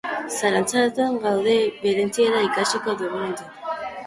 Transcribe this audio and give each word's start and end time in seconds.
Zalantzatan 0.35 1.19
gaude 1.25 1.53
valentziera 1.83 2.43
ikasiko 2.49 2.97
dugunentz. 3.05 3.49